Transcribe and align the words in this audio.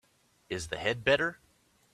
Is 0.49 0.69
the 0.69 0.79
head 0.79 1.03
better? 1.03 1.37